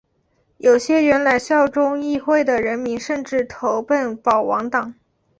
[0.57, 4.95] 有些原来效忠议会的人民甚至投奔保王党。